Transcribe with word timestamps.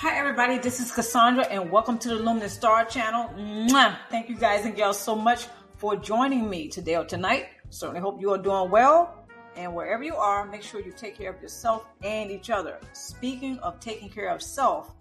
Hi, 0.00 0.16
everybody. 0.16 0.58
This 0.58 0.78
is 0.78 0.92
Cassandra, 0.92 1.44
and 1.46 1.72
welcome 1.72 1.98
to 1.98 2.10
the 2.10 2.14
Luminous 2.14 2.52
Star 2.52 2.84
Channel. 2.84 3.30
Mwah! 3.36 3.96
Thank 4.10 4.28
you 4.28 4.36
guys 4.36 4.64
and 4.64 4.76
gals 4.76 4.96
so 4.96 5.16
much 5.16 5.48
for 5.76 5.96
joining 5.96 6.48
me 6.48 6.68
today 6.68 6.94
or 6.94 7.04
tonight. 7.04 7.46
Certainly 7.70 8.00
hope 8.02 8.20
you 8.20 8.30
are 8.30 8.38
doing 8.38 8.70
well. 8.70 9.26
And 9.56 9.74
wherever 9.74 10.04
you 10.04 10.14
are, 10.14 10.46
make 10.46 10.62
sure 10.62 10.80
you 10.80 10.92
take 10.92 11.18
care 11.18 11.32
of 11.32 11.42
yourself 11.42 11.84
and 12.04 12.30
each 12.30 12.48
other. 12.48 12.78
Speaking 12.92 13.58
of 13.58 13.80
taking 13.80 14.08
care 14.08 14.28
of 14.28 14.40
self, 14.40 14.94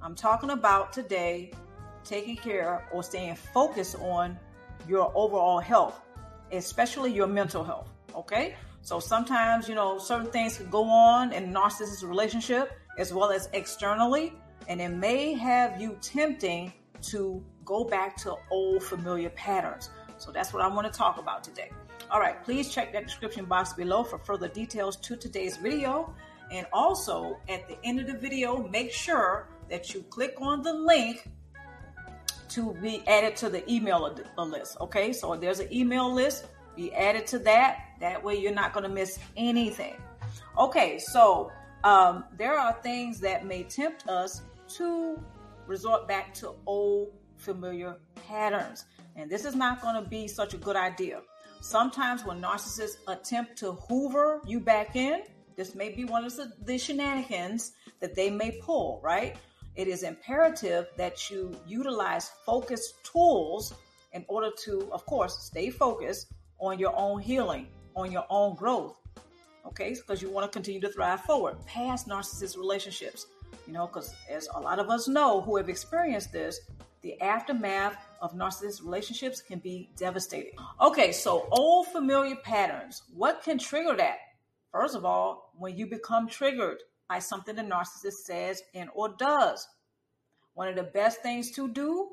I'm 0.00 0.14
talking 0.14 0.48
about 0.48 0.94
today 0.94 1.52
taking 2.02 2.36
care 2.36 2.88
or 2.90 3.02
staying 3.02 3.36
focused 3.36 3.96
on 3.96 4.38
your 4.88 5.12
overall 5.14 5.58
health, 5.58 6.00
especially 6.52 7.12
your 7.12 7.26
mental 7.26 7.62
health. 7.62 7.90
Okay? 8.14 8.54
So 8.80 8.98
sometimes, 8.98 9.68
you 9.68 9.74
know, 9.74 9.98
certain 9.98 10.30
things 10.30 10.56
can 10.56 10.70
go 10.70 10.84
on 10.84 11.34
in 11.34 11.54
a 11.54 11.60
narcissist 11.60 12.02
relationship 12.02 12.78
as 12.98 13.12
well 13.12 13.30
as 13.30 13.48
externally, 13.52 14.34
and 14.68 14.80
it 14.80 14.90
may 14.90 15.32
have 15.32 15.80
you 15.80 15.98
tempting 16.00 16.72
to 17.02 17.42
go 17.64 17.84
back 17.84 18.16
to 18.16 18.36
old 18.50 18.82
familiar 18.82 19.30
patterns. 19.30 19.90
So 20.18 20.30
that's 20.30 20.52
what 20.52 20.62
I 20.62 20.68
want 20.68 20.90
to 20.90 20.96
talk 20.96 21.18
about 21.18 21.42
today. 21.42 21.70
All 22.10 22.20
right, 22.20 22.42
please 22.44 22.72
check 22.72 22.92
that 22.92 23.04
description 23.04 23.44
box 23.44 23.72
below 23.72 24.04
for 24.04 24.18
further 24.18 24.48
details 24.48 24.96
to 24.96 25.16
today's 25.16 25.56
video. 25.56 26.14
And 26.50 26.66
also 26.72 27.38
at 27.48 27.66
the 27.66 27.78
end 27.82 27.98
of 28.00 28.06
the 28.06 28.16
video, 28.16 28.68
make 28.68 28.92
sure 28.92 29.48
that 29.70 29.94
you 29.94 30.02
click 30.10 30.34
on 30.38 30.62
the 30.62 30.72
link 30.72 31.30
to 32.50 32.74
be 32.74 33.02
added 33.06 33.34
to 33.36 33.48
the 33.48 33.68
email 33.72 34.14
list. 34.36 34.76
Okay, 34.80 35.12
so 35.12 35.34
there's 35.34 35.60
an 35.60 35.72
email 35.72 36.12
list, 36.12 36.46
be 36.76 36.92
added 36.92 37.26
to 37.28 37.38
that. 37.40 37.78
That 38.00 38.22
way 38.22 38.36
you're 38.36 38.52
not 38.52 38.74
going 38.74 38.84
to 38.84 38.90
miss 38.90 39.18
anything. 39.36 39.96
Okay, 40.58 40.98
so 40.98 41.50
um, 41.84 42.24
there 42.36 42.58
are 42.58 42.72
things 42.82 43.20
that 43.20 43.46
may 43.46 43.64
tempt 43.64 44.08
us 44.08 44.42
to 44.76 45.22
resort 45.66 46.08
back 46.08 46.34
to 46.34 46.54
old 46.66 47.12
familiar 47.36 47.96
patterns. 48.28 48.86
And 49.16 49.30
this 49.30 49.44
is 49.44 49.54
not 49.54 49.82
going 49.82 50.02
to 50.02 50.08
be 50.08 50.28
such 50.28 50.54
a 50.54 50.56
good 50.56 50.76
idea. 50.76 51.20
Sometimes 51.60 52.24
when 52.24 52.40
narcissists 52.40 52.96
attempt 53.06 53.56
to 53.58 53.72
hoover 53.72 54.40
you 54.46 54.60
back 54.60 54.96
in, 54.96 55.22
this 55.56 55.74
may 55.74 55.90
be 55.90 56.04
one 56.04 56.24
of 56.24 56.32
the 56.64 56.78
shenanigans 56.78 57.72
that 58.00 58.14
they 58.14 58.30
may 58.30 58.58
pull, 58.62 59.00
right? 59.02 59.36
It 59.74 59.88
is 59.88 60.02
imperative 60.02 60.88
that 60.96 61.30
you 61.30 61.56
utilize 61.66 62.30
focused 62.44 63.04
tools 63.04 63.74
in 64.12 64.24
order 64.28 64.50
to, 64.64 64.88
of 64.92 65.04
course, 65.06 65.38
stay 65.38 65.70
focused 65.70 66.32
on 66.58 66.78
your 66.78 66.94
own 66.96 67.20
healing, 67.20 67.68
on 67.96 68.12
your 68.12 68.26
own 68.28 68.54
growth, 68.54 68.96
okay? 69.66 69.94
Because 69.94 70.22
you 70.22 70.30
want 70.30 70.50
to 70.50 70.54
continue 70.54 70.80
to 70.80 70.88
thrive 70.88 71.20
forward 71.22 71.56
past 71.66 72.08
narcissist 72.08 72.56
relationships, 72.56 73.26
you 73.66 73.72
know, 73.72 73.86
because 73.86 74.14
as 74.30 74.48
a 74.54 74.60
lot 74.60 74.78
of 74.78 74.90
us 74.90 75.08
know 75.08 75.40
who 75.40 75.56
have 75.56 75.68
experienced 75.68 76.32
this, 76.32 76.60
the 77.02 77.20
aftermath 77.20 77.96
of 78.20 78.34
narcissist 78.34 78.82
relationships 78.82 79.40
can 79.40 79.58
be 79.58 79.90
devastating. 79.96 80.52
Okay, 80.80 81.12
so 81.12 81.48
old 81.50 81.88
familiar 81.88 82.36
patterns. 82.36 83.02
What 83.12 83.42
can 83.42 83.58
trigger 83.58 83.96
that? 83.96 84.18
First 84.70 84.94
of 84.94 85.04
all, 85.04 85.52
when 85.58 85.76
you 85.76 85.86
become 85.86 86.28
triggered 86.28 86.78
by 87.12 87.18
something 87.18 87.56
the 87.56 87.62
narcissist 87.62 88.24
says 88.24 88.62
and 88.74 88.88
or 88.94 89.10
does. 89.18 89.68
One 90.54 90.68
of 90.68 90.76
the 90.76 90.82
best 90.82 91.20
things 91.20 91.50
to 91.50 91.68
do 91.68 92.08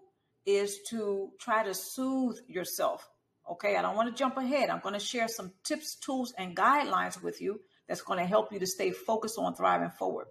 is 0.46 0.80
to 0.90 1.30
try 1.40 1.64
to 1.64 1.74
soothe 1.74 2.38
yourself 2.48 3.10
Okay, 3.50 3.76
I 3.76 3.82
don't 3.82 3.96
want 3.96 4.10
to 4.10 4.18
jump 4.18 4.38
ahead. 4.38 4.70
I'm 4.70 4.82
going 4.82 4.94
to 4.94 5.00
share 5.00 5.28
some 5.28 5.52
tips, 5.64 5.96
tools, 5.96 6.34
and 6.38 6.56
guidelines 6.56 7.22
with 7.22 7.42
you 7.42 7.60
that's 7.88 8.02
going 8.02 8.20
to 8.20 8.26
help 8.26 8.54
you 8.54 8.60
to 8.60 8.68
stay 8.68 8.92
focused 8.92 9.38
on 9.40 9.56
thriving 9.56 9.90
forward. 9.90 10.28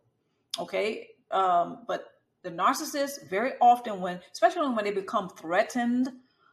Okay, 0.59 1.09
um, 1.31 1.85
but 1.89 2.05
the 2.43 2.51
narcissist 2.51 3.29
very 3.29 3.53
often, 3.61 4.01
when 4.01 4.21
especially 4.33 4.69
when 4.69 4.85
they 4.85 4.93
become 4.93 5.29
threatened 5.31 6.09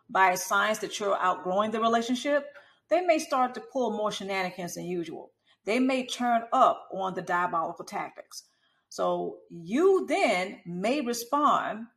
by 0.10 0.36
signs 0.36 0.80
that 0.80 1.00
you're 1.00 1.18
outgrowing 1.18 1.72
the 1.72 1.80
relationship, 1.80 2.48
they 2.90 3.02
may 3.02 3.20
start 3.20 3.54
to 3.54 3.62
pull 3.72 3.92
more 3.92 4.12
shenanigans 4.12 4.76
than 4.76 4.86
usual. 4.86 5.32
They 5.66 5.80
may 5.80 6.06
turn 6.06 6.44
up 6.54 6.88
on 6.94 7.14
the 7.14 7.22
diabolical 7.22 7.86
tactics. 7.86 8.44
So 8.90 9.38
you 9.50 10.06
then 10.08 10.62
may 10.66 11.02
respond 11.02 11.88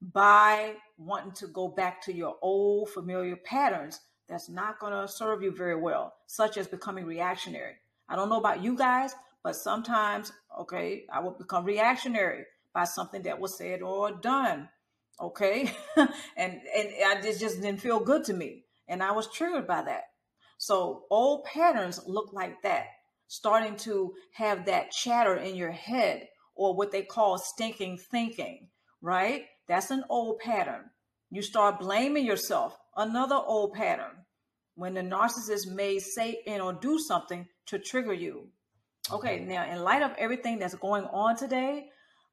by 0.00 0.74
wanting 0.96 1.32
to 1.32 1.46
go 1.48 1.68
back 1.68 2.02
to 2.02 2.12
your 2.12 2.36
old 2.42 2.90
familiar 2.90 3.36
patterns 3.36 4.00
that's 4.28 4.48
not 4.48 4.78
going 4.78 4.92
to 4.92 5.08
serve 5.12 5.42
you 5.42 5.50
very 5.50 5.76
well, 5.76 6.14
such 6.26 6.56
as 6.56 6.66
becoming 6.66 7.04
reactionary. 7.04 7.74
I 8.08 8.16
don't 8.16 8.28
know 8.28 8.38
about 8.38 8.62
you 8.62 8.76
guys, 8.76 9.14
but 9.42 9.56
sometimes, 9.56 10.32
okay, 10.58 11.04
I 11.12 11.20
will 11.20 11.32
become 11.32 11.64
reactionary 11.64 12.44
by 12.72 12.84
something 12.84 13.22
that 13.22 13.40
was 13.40 13.56
said 13.56 13.82
or 13.82 14.12
done. 14.12 14.68
Okay. 15.20 15.72
and 15.96 16.08
and 16.36 16.88
I 17.06 17.20
just, 17.22 17.40
just 17.40 17.60
didn't 17.60 17.80
feel 17.80 18.00
good 18.00 18.24
to 18.24 18.32
me. 18.32 18.64
And 18.88 19.02
I 19.02 19.12
was 19.12 19.30
triggered 19.32 19.66
by 19.66 19.82
that. 19.82 20.04
So 20.58 21.04
old 21.10 21.44
patterns 21.44 22.00
look 22.06 22.32
like 22.32 22.62
that, 22.62 22.86
starting 23.28 23.76
to 23.78 24.12
have 24.34 24.66
that 24.66 24.90
chatter 24.90 25.36
in 25.36 25.56
your 25.56 25.70
head 25.70 26.28
or 26.54 26.74
what 26.74 26.92
they 26.92 27.02
call 27.02 27.38
stinking 27.38 27.98
thinking, 27.98 28.68
right? 29.00 29.44
That's 29.70 29.92
an 29.92 30.02
old 30.08 30.40
pattern. 30.40 30.90
You 31.30 31.42
start 31.42 31.78
blaming 31.78 32.26
yourself, 32.26 32.76
another 32.96 33.36
old 33.36 33.72
pattern. 33.72 34.26
When 34.74 34.94
the 34.94 35.00
narcissist 35.00 35.72
may 35.72 36.00
say 36.00 36.42
and 36.44 36.60
or 36.60 36.72
do 36.72 36.98
something 36.98 37.46
to 37.66 37.78
trigger 37.78 38.12
you. 38.12 38.48
Okay, 39.12 39.38
now 39.38 39.70
in 39.70 39.84
light 39.84 40.02
of 40.02 40.10
everything 40.18 40.58
that's 40.58 40.74
going 40.74 41.04
on 41.04 41.36
today, 41.36 41.86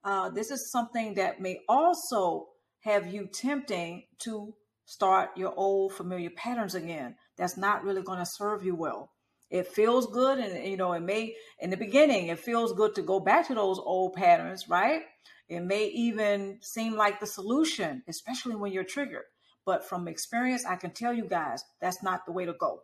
uh, 0.03 0.29
this 0.31 0.49
is 0.49 0.71
something 0.71 1.13
that 1.13 1.39
may 1.39 1.59
also 1.69 2.47
have 2.79 3.05
you 3.05 3.27
tempting 3.31 4.05
to 4.23 4.55
start 4.85 5.29
your 5.37 5.53
old 5.55 5.93
familiar 5.93 6.31
patterns 6.31 6.73
again. 6.73 7.17
That's 7.37 7.55
not 7.55 7.83
really 7.83 8.01
going 8.01 8.17
to 8.17 8.25
serve 8.25 8.65
you 8.65 8.73
well. 8.73 9.11
It 9.49 9.67
feels 9.67 10.07
good, 10.07 10.39
and 10.39 10.67
you 10.67 10.77
know, 10.77 10.93
it 10.93 11.01
may 11.01 11.35
in 11.59 11.69
the 11.69 11.77
beginning, 11.77 12.27
it 12.27 12.39
feels 12.39 12.73
good 12.73 12.95
to 12.95 13.01
go 13.01 13.19
back 13.19 13.47
to 13.47 13.55
those 13.55 13.79
old 13.79 14.13
patterns, 14.13 14.67
right? 14.67 15.03
It 15.47 15.61
may 15.61 15.87
even 15.87 16.57
seem 16.61 16.95
like 16.95 17.19
the 17.19 17.27
solution, 17.27 18.03
especially 18.07 18.55
when 18.55 18.73
you're 18.73 18.83
triggered. 18.83 19.23
But 19.65 19.87
from 19.87 20.07
experience, 20.07 20.65
I 20.65 20.75
can 20.75 20.91
tell 20.91 21.13
you 21.13 21.25
guys 21.25 21.63
that's 21.79 22.03
not 22.03 22.25
the 22.25 22.33
way 22.33 22.45
to 22.45 22.53
go. 22.53 22.81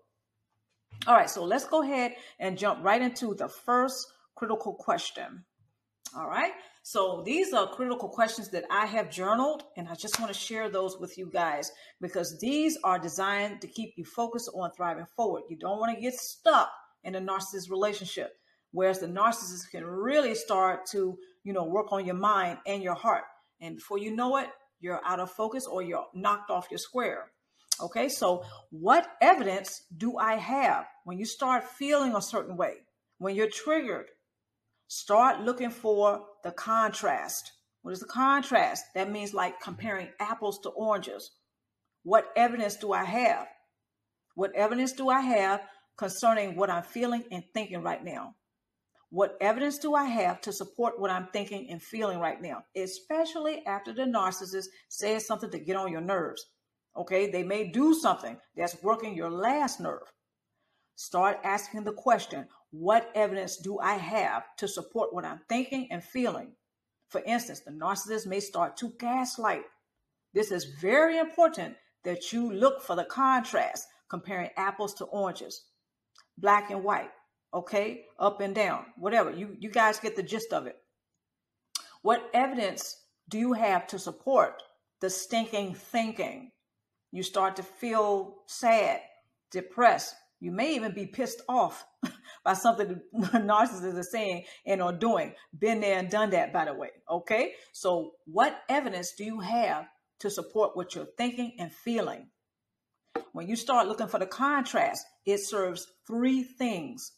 All 1.05 1.15
right, 1.15 1.29
so 1.29 1.43
let's 1.43 1.65
go 1.65 1.81
ahead 1.81 2.13
and 2.39 2.57
jump 2.57 2.83
right 2.83 3.01
into 3.01 3.35
the 3.35 3.49
first 3.49 4.07
critical 4.35 4.73
question. 4.73 5.43
All 6.15 6.27
right, 6.27 6.51
so 6.83 7.23
these 7.25 7.51
are 7.53 7.67
critical 7.67 8.09
questions 8.09 8.49
that 8.49 8.65
I 8.69 8.85
have 8.85 9.09
journaled, 9.09 9.63
and 9.75 9.87
I 9.89 9.95
just 9.95 10.19
want 10.19 10.31
to 10.31 10.39
share 10.39 10.69
those 10.69 10.99
with 10.99 11.17
you 11.17 11.29
guys 11.31 11.71
because 11.99 12.37
these 12.39 12.77
are 12.83 12.99
designed 12.99 13.61
to 13.61 13.67
keep 13.67 13.93
you 13.97 14.05
focused 14.05 14.51
on 14.53 14.69
thriving 14.71 15.07
forward. 15.15 15.43
You 15.49 15.57
don't 15.57 15.79
want 15.79 15.95
to 15.95 16.01
get 16.01 16.13
stuck 16.13 16.69
in 17.03 17.15
a 17.15 17.21
narcissist 17.21 17.71
relationship, 17.71 18.33
whereas 18.71 18.99
the 18.99 19.07
narcissist 19.07 19.71
can 19.71 19.83
really 19.83 20.35
start 20.35 20.85
to 20.91 21.17
you 21.43 21.53
know, 21.53 21.65
work 21.65 21.91
on 21.91 22.05
your 22.05 22.15
mind 22.15 22.57
and 22.65 22.81
your 22.81 22.95
heart. 22.95 23.23
And 23.61 23.75
before 23.75 23.97
you 23.97 24.15
know 24.15 24.37
it, 24.37 24.47
you're 24.79 25.01
out 25.05 25.19
of 25.19 25.31
focus 25.31 25.65
or 25.65 25.81
you're 25.81 26.05
knocked 26.13 26.49
off 26.49 26.67
your 26.71 26.77
square. 26.77 27.31
Okay, 27.81 28.07
so 28.07 28.43
what 28.69 29.07
evidence 29.21 29.83
do 29.97 30.17
I 30.17 30.35
have 30.35 30.85
when 31.05 31.17
you 31.17 31.25
start 31.25 31.63
feeling 31.63 32.15
a 32.15 32.21
certain 32.21 32.55
way? 32.55 32.75
When 33.17 33.35
you're 33.35 33.49
triggered, 33.49 34.07
start 34.87 35.41
looking 35.41 35.69
for 35.69 36.25
the 36.43 36.51
contrast. 36.51 37.51
What 37.81 37.91
is 37.91 37.99
the 37.99 38.05
contrast? 38.05 38.85
That 38.95 39.11
means 39.11 39.33
like 39.33 39.59
comparing 39.59 40.09
apples 40.19 40.59
to 40.59 40.69
oranges. 40.69 41.31
What 42.03 42.31
evidence 42.35 42.75
do 42.75 42.93
I 42.93 43.03
have? 43.03 43.47
What 44.35 44.55
evidence 44.55 44.93
do 44.93 45.09
I 45.09 45.21
have 45.21 45.61
concerning 45.97 46.55
what 46.55 46.69
I'm 46.69 46.83
feeling 46.83 47.23
and 47.31 47.43
thinking 47.53 47.81
right 47.81 48.03
now? 48.03 48.35
What 49.09 49.37
evidence 49.39 49.77
do 49.77 49.93
I 49.93 50.05
have 50.05 50.41
to 50.41 50.51
support 50.51 50.99
what 50.99 51.11
I'm 51.11 51.27
thinking 51.27 51.69
and 51.69 51.81
feeling 51.81 52.19
right 52.19 52.41
now, 52.41 52.63
especially 52.75 53.63
after 53.67 53.93
the 53.93 54.03
narcissist 54.03 54.65
says 54.89 55.27
something 55.27 55.51
to 55.51 55.59
get 55.59 55.75
on 55.75 55.91
your 55.91 56.01
nerves? 56.01 56.47
Okay, 56.97 57.29
they 57.29 57.43
may 57.43 57.69
do 57.69 57.93
something 57.93 58.37
that's 58.55 58.81
working 58.81 59.15
your 59.15 59.29
last 59.29 59.79
nerve. 59.79 60.11
Start 60.95 61.39
asking 61.43 61.83
the 61.83 61.93
question 61.93 62.47
what 62.73 63.11
evidence 63.15 63.57
do 63.57 63.79
I 63.79 63.93
have 63.93 64.43
to 64.57 64.67
support 64.67 65.13
what 65.13 65.23
I'm 65.23 65.41
thinking 65.47 65.87
and 65.91 66.03
feeling? 66.03 66.53
For 67.09 67.21
instance, 67.21 67.61
the 67.61 67.71
narcissist 67.71 68.25
may 68.25 68.39
start 68.39 68.75
to 68.77 68.93
gaslight. 68.99 69.63
This 70.33 70.51
is 70.51 70.65
very 70.81 71.19
important 71.19 71.75
that 72.03 72.33
you 72.33 72.51
look 72.51 72.81
for 72.81 72.95
the 72.95 73.05
contrast 73.05 73.87
comparing 74.09 74.49
apples 74.57 74.95
to 74.95 75.05
oranges, 75.05 75.65
black 76.37 76.71
and 76.71 76.83
white 76.83 77.11
okay, 77.53 78.05
up 78.19 78.41
and 78.41 78.55
down, 78.55 78.85
whatever. 78.97 79.31
You 79.31 79.55
you 79.59 79.69
guys 79.69 79.99
get 79.99 80.15
the 80.15 80.23
gist 80.23 80.53
of 80.53 80.65
it. 80.65 80.77
What 82.01 82.29
evidence 82.33 82.97
do 83.29 83.37
you 83.37 83.53
have 83.53 83.87
to 83.87 83.99
support 83.99 84.63
the 85.01 85.09
stinking 85.09 85.75
thinking? 85.75 86.51
You 87.11 87.23
start 87.23 87.55
to 87.57 87.63
feel 87.63 88.37
sad, 88.47 89.01
depressed. 89.51 90.15
You 90.39 90.51
may 90.51 90.75
even 90.75 90.93
be 90.93 91.05
pissed 91.05 91.41
off 91.47 91.85
by 92.43 92.53
something 92.53 93.01
the 93.13 93.39
narcissist 93.39 93.97
is 93.97 94.11
saying 94.11 94.45
and 94.65 94.81
or 94.81 94.93
doing. 94.93 95.33
Been 95.57 95.81
there 95.81 95.99
and 95.99 96.09
done 96.09 96.31
that, 96.31 96.53
by 96.53 96.65
the 96.65 96.73
way. 96.73 96.89
Okay. 97.09 97.53
So, 97.71 98.11
what 98.25 98.61
evidence 98.69 99.13
do 99.17 99.23
you 99.23 99.39
have 99.39 99.87
to 100.19 100.29
support 100.29 100.75
what 100.75 100.95
you're 100.95 101.07
thinking 101.17 101.55
and 101.59 101.71
feeling? 101.71 102.27
When 103.31 103.47
you 103.47 103.55
start 103.55 103.87
looking 103.87 104.07
for 104.07 104.19
the 104.19 104.25
contrast, 104.25 105.05
it 105.25 105.39
serves 105.39 105.87
three 106.07 106.43
things. 106.43 107.11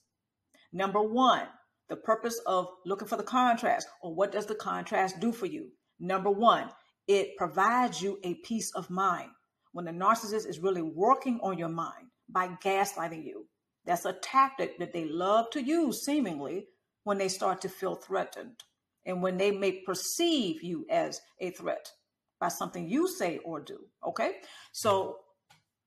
Number 0.72 1.02
one, 1.02 1.48
the 1.90 1.96
purpose 1.96 2.40
of 2.46 2.68
looking 2.86 3.08
for 3.08 3.18
the 3.18 3.24
contrast, 3.24 3.88
or 4.02 4.14
what 4.14 4.32
does 4.32 4.46
the 4.46 4.56
contrast 4.56 5.20
do 5.20 5.32
for 5.32 5.46
you? 5.46 5.70
Number 6.00 6.32
one, 6.32 6.70
it 7.08 7.38
provides 7.38 8.02
you 8.02 8.20
a 8.24 8.36
peace 8.36 8.72
of 8.76 8.90
mind. 8.90 9.30
When 9.72 9.86
the 9.86 9.92
narcissist 9.92 10.48
is 10.48 10.60
really 10.60 10.82
working 10.82 11.40
on 11.44 11.58
your 11.58 11.70
mind 11.70 12.08
by 12.30 12.48
gaslighting 12.64 13.26
you, 13.26 13.46
that's 13.86 14.06
a 14.06 14.14
tactic 14.14 14.80
that 14.80 14.94
they 14.94 15.06
love 15.06 15.50
to 15.52 15.64
use, 15.64 16.04
seemingly, 16.04 16.68
when 17.04 17.18
they 17.18 17.28
start 17.28 17.62
to 17.62 17.70
feel 17.70 17.96
threatened 17.96 18.64
and 19.06 19.22
when 19.22 19.38
they 19.38 19.52
may 19.52 19.84
perceive 19.86 20.64
you 20.64 20.86
as 20.90 21.22
a 21.40 21.52
threat 21.52 21.92
by 22.40 22.48
something 22.48 22.90
you 22.90 23.08
say 23.08 23.38
or 23.46 23.62
do. 23.62 23.80
Okay? 24.06 24.38
So, 24.72 25.18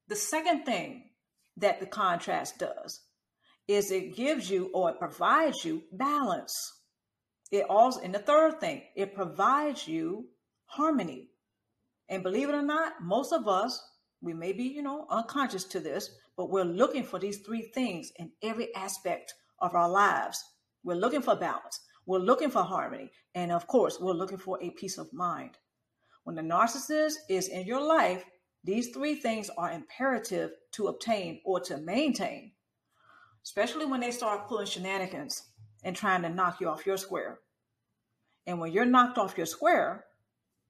the 0.06 0.16
second 0.16 0.64
thing 0.64 1.10
that 1.56 1.80
the 1.80 1.86
contrast 1.86 2.58
does 2.58 3.00
is 3.66 3.90
it 3.90 4.16
gives 4.16 4.48
you 4.48 4.70
or 4.72 4.90
it 4.90 4.98
provides 4.98 5.64
you 5.64 5.82
balance. 5.92 6.56
It 7.50 7.66
also, 7.68 8.00
and 8.00 8.14
the 8.14 8.20
third 8.20 8.60
thing, 8.60 8.82
it 8.96 9.14
provides 9.14 9.86
you 9.86 10.26
harmony. 10.66 11.28
And 12.08 12.22
believe 12.22 12.48
it 12.48 12.54
or 12.54 12.62
not, 12.62 13.02
most 13.02 13.32
of 13.32 13.46
us, 13.46 13.82
we 14.20 14.34
may 14.34 14.52
be, 14.52 14.64
you 14.64 14.82
know, 14.82 15.06
unconscious 15.10 15.64
to 15.64 15.80
this, 15.80 16.10
but 16.36 16.50
we're 16.50 16.64
looking 16.64 17.04
for 17.04 17.18
these 17.18 17.38
three 17.38 17.62
things 17.62 18.12
in 18.16 18.32
every 18.42 18.74
aspect 18.74 19.34
of 19.60 19.74
our 19.74 19.88
lives. 19.88 20.44
We're 20.84 20.94
looking 20.94 21.22
for 21.22 21.36
balance. 21.36 21.80
We're 22.06 22.18
looking 22.18 22.50
for 22.50 22.62
harmony. 22.62 23.10
And 23.34 23.52
of 23.52 23.66
course, 23.66 23.98
we're 24.00 24.12
looking 24.12 24.38
for 24.38 24.58
a 24.62 24.70
peace 24.70 24.98
of 24.98 25.12
mind. 25.12 25.58
When 26.24 26.36
the 26.36 26.42
narcissist 26.42 27.14
is 27.28 27.48
in 27.48 27.66
your 27.66 27.80
life, 27.80 28.24
these 28.64 28.90
three 28.90 29.14
things 29.14 29.50
are 29.56 29.70
imperative 29.70 30.50
to 30.72 30.88
obtain 30.88 31.40
or 31.44 31.60
to 31.60 31.78
maintain, 31.78 32.52
especially 33.44 33.86
when 33.86 34.00
they 34.00 34.10
start 34.10 34.48
pulling 34.48 34.66
shenanigans 34.66 35.42
and 35.84 35.94
trying 35.94 36.22
to 36.22 36.28
knock 36.28 36.60
you 36.60 36.68
off 36.68 36.86
your 36.86 36.96
square. 36.96 37.38
And 38.46 38.60
when 38.60 38.72
you're 38.72 38.84
knocked 38.84 39.18
off 39.18 39.36
your 39.36 39.46
square, 39.46 40.04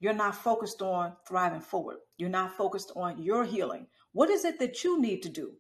you're 0.01 0.13
not 0.13 0.35
focused 0.35 0.83
on 0.83 1.15
thriving 1.27 1.61
forward. 1.61 1.99
You're 2.19 2.29
not 2.29 2.57
focused 2.57 2.93
on 2.97 3.23
your 3.23 3.45
healing. 3.45 3.87
What 4.13 4.29
is 4.29 4.45
it 4.45 4.59
that 4.59 4.85
you 4.85 5.01
need 5.01 5.23
to 5.23 5.29
do 5.29 5.53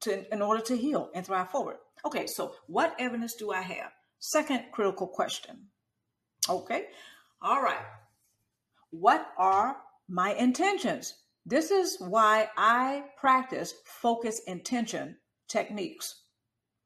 to, 0.00 0.32
in 0.32 0.42
order 0.42 0.62
to 0.64 0.76
heal 0.76 1.10
and 1.14 1.24
thrive 1.24 1.50
forward? 1.50 1.76
Okay, 2.04 2.26
so 2.26 2.54
what 2.66 2.96
evidence 2.98 3.34
do 3.34 3.52
I 3.52 3.60
have? 3.60 3.92
Second 4.18 4.64
critical 4.72 5.06
question. 5.06 5.66
Okay, 6.48 6.86
all 7.42 7.62
right. 7.62 7.84
What 8.90 9.28
are 9.36 9.76
my 10.08 10.32
intentions? 10.32 11.14
This 11.44 11.70
is 11.70 11.96
why 12.00 12.48
I 12.56 13.04
practice 13.18 13.74
focus 13.84 14.40
intention 14.46 15.16
techniques. 15.48 16.22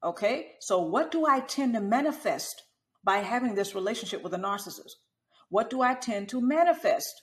Okay, 0.02 0.52
so 0.60 0.80
what 0.80 1.10
do 1.10 1.26
I 1.26 1.40
tend 1.40 1.74
to 1.74 1.80
manifest 1.80 2.62
by 3.04 3.18
having 3.18 3.54
this 3.54 3.74
relationship 3.74 4.22
with 4.22 4.34
a 4.34 4.38
narcissist? 4.38 4.96
What 5.48 5.70
do 5.70 5.82
I 5.82 5.94
tend 5.94 6.28
to 6.30 6.40
manifest? 6.40 7.22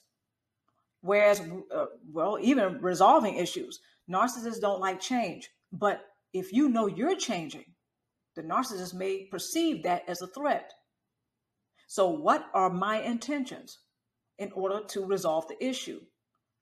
Whereas, 1.01 1.41
uh, 1.73 1.85
well, 2.11 2.38
even 2.41 2.81
resolving 2.81 3.35
issues, 3.35 3.79
narcissists 4.09 4.61
don't 4.61 4.81
like 4.81 4.99
change. 4.99 5.49
But 5.71 6.01
if 6.33 6.51
you 6.51 6.69
know 6.69 6.88
you're 6.88 7.15
changing, 7.15 7.65
the 8.35 8.44
narcissist 8.44 8.94
may 8.94 9.25
perceive 9.25 9.83
that 9.83 10.03
as 10.07 10.21
a 10.21 10.27
threat. 10.27 10.73
So, 11.88 12.09
what 12.09 12.49
are 12.53 12.69
my 12.69 13.01
intentions 13.01 13.79
in 14.38 14.51
order 14.51 14.85
to 14.89 15.05
resolve 15.05 15.47
the 15.47 15.63
issue? 15.63 16.01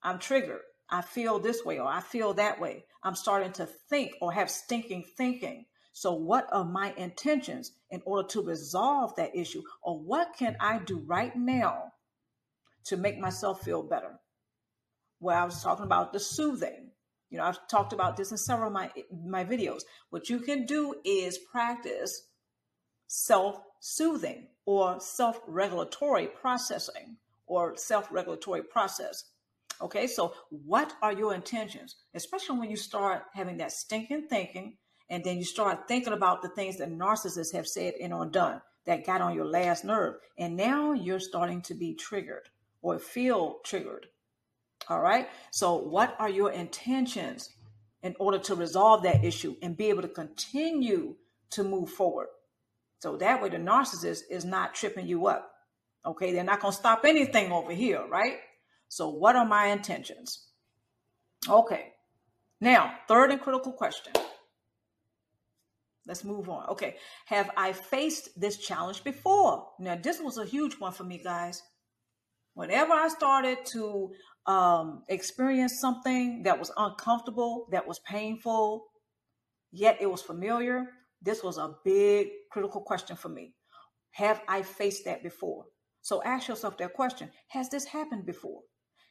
I'm 0.03 0.19
triggered. 0.19 0.61
I 0.89 1.01
feel 1.01 1.39
this 1.39 1.65
way 1.65 1.79
or 1.79 1.87
I 1.87 1.99
feel 1.99 2.33
that 2.35 2.59
way. 2.59 2.85
I'm 3.03 3.15
starting 3.15 3.51
to 3.53 3.65
think 3.65 4.11
or 4.21 4.31
have 4.31 4.51
stinking 4.51 5.03
thinking. 5.17 5.65
So, 5.93 6.13
what 6.13 6.47
are 6.51 6.63
my 6.63 6.93
intentions 6.97 7.71
in 7.89 8.01
order 8.05 8.27
to 8.29 8.43
resolve 8.43 9.15
that 9.15 9.35
issue? 9.35 9.63
Or 9.81 9.99
what 9.99 10.35
can 10.37 10.57
I 10.59 10.79
do 10.79 10.99
right 11.07 11.35
now 11.35 11.93
to 12.85 12.97
make 12.97 13.17
myself 13.17 13.61
feel 13.63 13.81
better? 13.81 14.19
Well, 15.25 15.41
I 15.41 15.45
was 15.45 15.63
talking 15.63 15.85
about 15.85 16.13
the 16.13 16.19
soothing. 16.19 16.91
You 17.31 17.39
know, 17.39 17.45
I've 17.45 17.67
talked 17.67 17.93
about 17.93 18.15
this 18.15 18.29
in 18.29 18.37
several 18.37 18.67
of 18.67 18.73
my, 18.73 18.91
my 19.25 19.43
videos. 19.43 19.81
What 20.11 20.29
you 20.29 20.37
can 20.37 20.67
do 20.67 20.93
is 21.03 21.39
practice 21.51 22.27
self 23.07 23.59
soothing 23.79 24.49
or 24.67 24.99
self 24.99 25.41
regulatory 25.47 26.27
processing 26.27 27.17
or 27.47 27.75
self 27.75 28.11
regulatory 28.11 28.61
process. 28.61 29.31
Okay, 29.81 30.05
so 30.05 30.35
what 30.49 30.93
are 31.01 31.13
your 31.13 31.33
intentions? 31.33 31.95
Especially 32.13 32.59
when 32.59 32.69
you 32.69 32.77
start 32.77 33.23
having 33.33 33.57
that 33.57 33.71
stinking 33.71 34.27
thinking 34.27 34.77
and 35.09 35.23
then 35.23 35.37
you 35.39 35.43
start 35.43 35.87
thinking 35.87 36.13
about 36.13 36.43
the 36.43 36.49
things 36.49 36.77
that 36.77 36.91
narcissists 36.91 37.51
have 37.51 37.65
said 37.65 37.95
and 37.99 38.13
or 38.13 38.27
done 38.27 38.61
that 38.85 39.07
got 39.07 39.21
on 39.21 39.33
your 39.33 39.47
last 39.47 39.85
nerve. 39.85 40.17
And 40.37 40.55
now 40.55 40.93
you're 40.93 41.19
starting 41.19 41.63
to 41.63 41.73
be 41.73 41.95
triggered 41.95 42.47
or 42.83 42.99
feel 42.99 43.57
triggered. 43.63 44.05
All 44.89 45.01
right. 45.01 45.27
So, 45.51 45.75
what 45.75 46.15
are 46.19 46.29
your 46.29 46.51
intentions 46.51 47.49
in 48.03 48.15
order 48.19 48.37
to 48.39 48.55
resolve 48.55 49.03
that 49.03 49.23
issue 49.23 49.55
and 49.61 49.75
be 49.75 49.89
able 49.89 50.03
to 50.03 50.07
continue 50.07 51.15
to 51.51 51.63
move 51.63 51.89
forward? 51.89 52.27
So 52.99 53.17
that 53.17 53.41
way, 53.41 53.49
the 53.49 53.57
narcissist 53.57 54.21
is 54.29 54.45
not 54.45 54.73
tripping 54.73 55.07
you 55.07 55.27
up. 55.27 55.51
Okay. 56.05 56.31
They're 56.31 56.43
not 56.43 56.61
going 56.61 56.71
to 56.71 56.77
stop 56.77 57.05
anything 57.05 57.51
over 57.51 57.73
here. 57.73 58.03
Right. 58.07 58.37
So, 58.89 59.09
what 59.09 59.35
are 59.35 59.45
my 59.45 59.67
intentions? 59.67 60.47
Okay. 61.49 61.93
Now, 62.61 62.95
third 63.07 63.31
and 63.31 63.41
critical 63.41 63.73
question 63.73 64.13
Let's 66.07 66.23
move 66.23 66.49
on. 66.49 66.69
Okay. 66.69 66.97
Have 67.25 67.49
I 67.57 67.73
faced 67.73 68.39
this 68.39 68.57
challenge 68.57 69.03
before? 69.03 69.67
Now, 69.79 69.95
this 69.95 70.21
was 70.21 70.37
a 70.37 70.45
huge 70.45 70.75
one 70.75 70.91
for 70.91 71.03
me, 71.03 71.19
guys. 71.23 71.63
Whenever 72.53 72.93
I 72.93 73.07
started 73.09 73.65
to 73.67 74.11
um, 74.47 75.03
experience 75.09 75.79
something 75.79 76.43
that 76.43 76.59
was 76.59 76.71
uncomfortable, 76.77 77.67
that 77.71 77.87
was 77.87 77.99
painful, 77.99 78.85
yet 79.71 79.97
it 79.99 80.09
was 80.09 80.21
familiar, 80.21 80.85
this 81.21 81.43
was 81.43 81.57
a 81.57 81.75
big 81.83 82.27
critical 82.51 82.81
question 82.81 83.15
for 83.15 83.29
me. 83.29 83.53
Have 84.11 84.41
I 84.47 84.61
faced 84.61 85.05
that 85.05 85.23
before? 85.23 85.65
So 86.01 86.21
ask 86.23 86.47
yourself 86.47 86.77
that 86.77 86.93
question 86.93 87.31
Has 87.49 87.69
this 87.69 87.85
happened 87.85 88.25
before? 88.25 88.61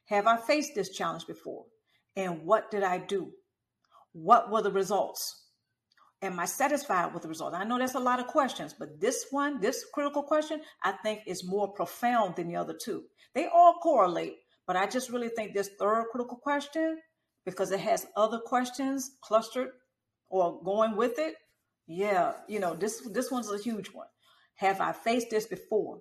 Have 0.07 0.27
I 0.27 0.37
faced 0.37 0.75
this 0.75 0.91
challenge 0.91 1.27
before? 1.27 1.65
And 2.17 2.45
what 2.45 2.71
did 2.71 2.83
I 2.83 2.99
do? 2.99 3.33
What 4.13 4.51
were 4.51 4.63
the 4.63 4.71
results? 4.71 5.43
Am 6.23 6.39
I 6.39 6.47
satisfied 6.47 7.13
with 7.13 7.23
the 7.23 7.29
result? 7.29 7.53
I 7.53 7.65
know 7.65 7.79
that's 7.79 7.97
a 7.97 8.01
lot 8.01 8.21
of 8.21 8.29
questions, 8.29 8.75
but 8.79 9.01
this 9.01 9.27
one, 9.31 9.61
this 9.61 9.85
critical 9.93 10.23
question, 10.23 10.61
I 10.83 10.93
think 11.03 11.21
is 11.27 11.45
more 11.45 11.73
profound 11.73 12.37
than 12.37 12.49
the 12.49 12.57
other 12.57 12.75
two. 12.81 13.03
They 13.35 13.49
all 13.53 13.75
correlate, 13.83 14.37
but 14.67 14.77
I 14.77 14.87
just 14.87 15.11
really 15.11 15.29
think 15.29 15.55
this 15.55 15.71
third 15.79 16.07
critical 16.11 16.37
question, 16.37 16.99
because 17.45 17.71
it 17.73 17.81
has 17.81 18.07
other 18.17 18.39
questions 18.39 19.13
clustered 19.23 19.69
or 20.29 20.63
going 20.63 20.97
with 20.97 21.19
it. 21.19 21.35
Yeah, 21.87 22.33
you 22.49 22.61
know, 22.61 22.75
this 22.75 23.07
this 23.13 23.31
one's 23.31 23.51
a 23.51 23.59
huge 23.59 23.89
one. 23.89 24.07
Have 24.57 24.81
I 24.81 24.93
faced 24.93 25.31
this 25.31 25.47
before? 25.47 26.01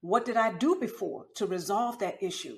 What 0.00 0.24
did 0.24 0.36
I 0.36 0.52
do 0.52 0.76
before 0.80 1.26
to 1.36 1.46
resolve 1.46 1.98
that 1.98 2.22
issue? 2.22 2.56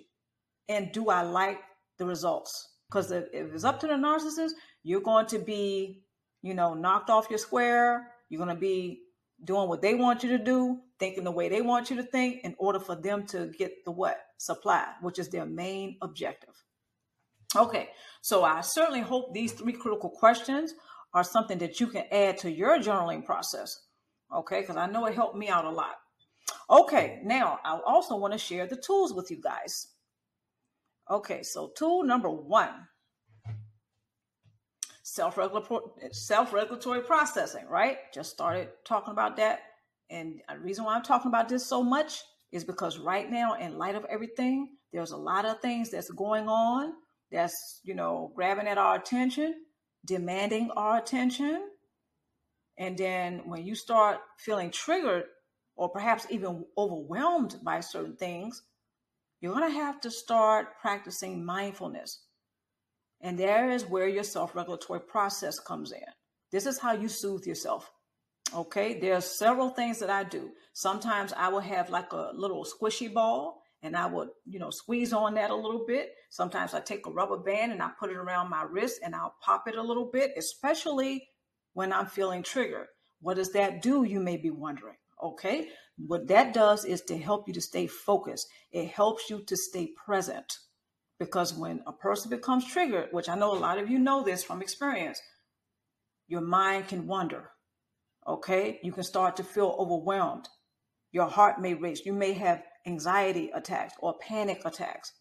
And 0.69 0.93
do 0.93 1.09
I 1.09 1.23
like 1.23 1.61
the 1.99 2.07
results? 2.07 2.69
Because 2.89 3.11
if 3.11 3.27
it's 3.33 3.65
up 3.65 3.81
to 3.81 3.89
the 3.89 3.95
narcissist, 3.95 4.53
you're 4.85 5.01
going 5.01 5.27
to 5.27 5.39
be 5.39 6.05
you 6.43 6.55
know, 6.55 6.75
knocked 6.75 7.09
off 7.09 7.31
your 7.31 7.39
square. 7.39 8.09
You're 8.29 8.45
going 8.45 8.55
to 8.55 8.61
be 8.61 9.03
doing 9.43 9.69
what 9.69 9.81
they 9.81 9.95
want 9.95 10.23
you 10.23 10.31
to 10.31 10.45
do, 10.45 10.79
thinking 11.03 11.25
the 11.25 11.33
way 11.33 11.49
they 11.49 11.63
want 11.63 11.91
you 11.91 11.97
to 11.97 12.05
think 12.05 12.45
in 12.45 12.55
order 12.59 12.79
for 12.79 12.95
them 12.95 13.27
to 13.27 13.49
get 13.59 13.85
the 13.85 13.91
what? 13.91 14.19
Supply, 14.39 14.87
which 15.01 15.19
is 15.19 15.29
their 15.29 15.45
main 15.45 15.97
objective. 16.01 16.55
Okay, 17.57 17.89
so 18.21 18.45
I 18.45 18.61
certainly 18.61 19.01
hope 19.01 19.35
these 19.35 19.51
three 19.51 19.73
critical 19.73 20.11
questions 20.11 20.75
are 21.13 21.25
something 21.25 21.59
that 21.59 21.81
you 21.81 21.89
can 21.89 22.05
add 22.13 22.39
to 22.39 22.53
your 22.53 22.79
journaling 22.79 23.25
process. 23.25 23.81
Okay, 24.33 24.61
because 24.61 24.77
I 24.77 24.87
know 24.87 25.07
it 25.07 25.17
helped 25.17 25.37
me 25.37 25.49
out 25.49 25.65
a 25.65 25.71
lot. 25.71 25.97
Okay, 26.71 27.21
now 27.25 27.59
I 27.65 27.81
also 27.85 28.17
want 28.17 28.33
to 28.35 28.39
share 28.39 28.69
the 28.69 28.77
tools 28.77 29.13
with 29.13 29.29
you 29.29 29.41
guys. 29.43 29.89
Okay, 31.11 31.43
so 31.43 31.73
tool 31.77 32.05
number 32.05 32.31
one 32.31 32.87
self-regulatory 35.03 37.01
processing, 37.03 37.67
right? 37.69 37.99
Just 38.15 38.31
started 38.31 38.69
talking 38.85 39.11
about 39.11 39.37
that. 39.39 39.63
And 40.13 40.43
the 40.47 40.59
reason 40.59 40.85
why 40.85 40.95
I'm 40.95 41.03
talking 41.03 41.31
about 41.31 41.49
this 41.49 41.67
so 41.67 41.83
much 41.83 42.23
is 42.53 42.65
because 42.65 42.99
right 42.99 43.29
now, 43.31 43.55
in 43.55 43.79
light 43.79 43.95
of 43.95 44.05
everything, 44.05 44.69
there's 44.93 45.13
a 45.13 45.17
lot 45.17 45.47
of 45.47 45.61
things 45.61 45.91
that's 45.91 46.11
going 46.11 46.49
on 46.49 46.93
that's, 47.31 47.81
you 47.83 47.95
know, 47.95 48.31
grabbing 48.37 48.69
at 48.69 48.77
our 48.77 48.97
attention, 48.97 49.55
demanding 50.05 50.71
our 50.73 50.99
attention. 50.99 51.67
And 52.77 52.97
then 52.99 53.41
when 53.47 53.65
you 53.65 53.75
start 53.75 54.21
feeling 54.39 54.71
triggered 54.71 55.25
or 55.77 55.89
perhaps 55.89 56.27
even 56.29 56.67
overwhelmed 56.77 57.57
by 57.65 57.81
certain 57.81 58.17
things, 58.17 58.63
you're 59.41 59.55
going 59.55 59.73
to 59.73 59.79
have 59.79 59.99
to 60.03 60.11
start 60.11 60.79
practicing 60.81 61.43
mindfulness. 61.43 62.21
And 63.23 63.39
there 63.39 63.71
is 63.71 63.87
where 63.87 64.09
your 64.09 64.25
self 64.25 64.55
regulatory 64.55 65.01
process 65.01 65.59
comes 65.59 65.91
in. 65.93 66.05
This 66.51 66.67
is 66.67 66.79
how 66.79 66.93
you 66.93 67.09
soothe 67.09 67.47
yourself. 67.47 67.91
Okay, 68.55 68.99
there's 69.01 69.25
several 69.25 69.71
things 69.71 69.99
that 70.01 70.11
I 70.11 70.25
do. 70.25 70.51
Sometimes 70.75 71.33
I 71.33 71.49
will 71.49 71.61
have 71.61 71.89
like 71.89 72.13
a 72.13 72.33
little 72.35 72.67
squishy 72.67 73.13
ball 73.13 73.63
and 73.83 73.97
I 73.97 74.07
will, 74.07 74.29
you 74.45 74.59
know, 74.59 74.69
squeeze 74.69 75.15
on 75.15 75.35
that 75.35 75.51
a 75.51 75.55
little 75.55 75.87
bit. 75.87 76.13
Sometimes 76.29 76.75
I 76.75 76.81
take 76.81 77.07
a 77.07 77.11
rubber 77.11 77.39
band 77.39 77.73
and 77.73 77.83
I 77.83 77.91
put 77.99 78.11
it 78.11 78.17
around 78.17 78.51
my 78.51 78.63
wrist 78.63 79.01
and 79.03 79.15
I'll 79.15 79.35
pop 79.41 79.69
it 79.69 79.77
a 79.77 79.83
little 79.83 80.05
bit, 80.05 80.33
especially 80.37 81.27
when 81.73 81.95
I'm 81.95 82.07
feeling 82.07 82.43
triggered. 82.43 82.89
What 83.21 83.37
does 83.37 83.53
that 83.53 83.81
do? 83.81 84.05
You 84.05 84.21
may 84.21 84.37
be 84.37 84.51
wondering. 84.51 84.97
Okay, 85.23 85.69
what 85.97 86.27
that 86.29 86.53
does 86.53 86.85
is 86.85 87.01
to 87.03 87.17
help 87.17 87.49
you 87.49 87.55
to 87.55 87.61
stay 87.61 87.87
focused. 87.87 88.49
It 88.71 88.89
helps 88.89 89.31
you 89.31 89.45
to 89.47 89.57
stay 89.57 89.93
present 90.05 90.59
because 91.19 91.55
when 91.55 91.81
a 91.87 91.93
person 91.93 92.29
becomes 92.29 92.67
triggered, 92.67 93.09
which 93.13 93.29
I 93.29 93.37
know 93.37 93.55
a 93.55 93.59
lot 93.59 93.79
of 93.79 93.89
you 93.89 93.99
know 93.99 94.23
this 94.23 94.45
from 94.45 94.61
experience, 94.61 95.23
your 96.27 96.41
mind 96.41 96.89
can 96.89 97.07
wander. 97.07 97.51
Okay, 98.27 98.79
you 98.83 98.93
can 98.93 99.03
start 99.03 99.37
to 99.37 99.45
feel 99.45 99.75
overwhelmed. 99.79 100.49
Your 101.11 101.27
heart 101.27 101.61
may 101.61 101.75
race. 101.75 102.03
You 102.07 102.13
may 102.13 102.33
have 102.35 102.63
anxiety 102.87 103.51
attacks 103.55 103.95
or 103.99 104.19
panic 104.19 104.63
attacks. 104.65 105.13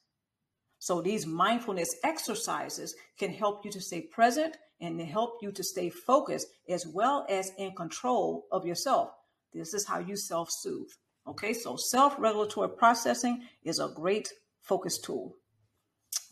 So 0.79 1.01
these 1.01 1.27
mindfulness 1.27 1.95
exercises 2.03 2.95
can 3.19 3.31
help 3.31 3.65
you 3.65 3.71
to 3.71 3.81
stay 3.81 4.01
present 4.01 4.57
and 4.79 4.99
help 4.99 5.37
you 5.41 5.51
to 5.51 5.63
stay 5.63 5.89
focused 5.89 6.47
as 6.67 6.87
well 6.87 7.25
as 7.29 7.51
in 7.57 7.75
control 7.75 8.47
of 8.51 8.65
yourself. 8.65 9.11
This 9.53 9.73
is 9.73 9.85
how 9.85 9.99
you 9.99 10.15
self 10.15 10.49
soothe. 10.49 10.89
Okay, 11.27 11.53
so 11.53 11.75
self 11.75 12.15
regulatory 12.17 12.69
processing 12.69 13.43
is 13.63 13.79
a 13.79 13.91
great 13.95 14.29
focus 14.61 14.97
tool. 14.99 15.35